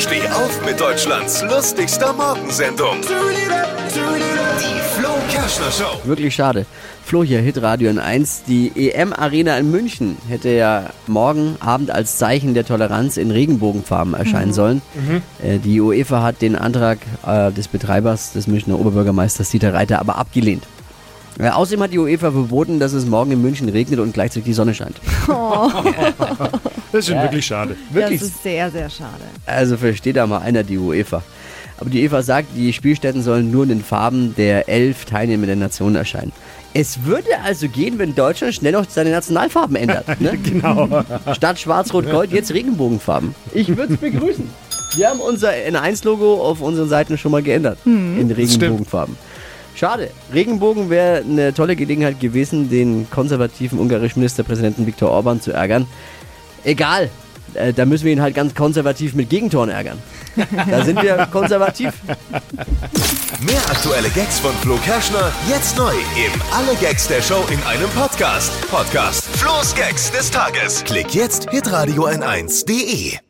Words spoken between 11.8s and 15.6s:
als Zeichen der Toleranz in Regenbogenfarben erscheinen sollen. Äh,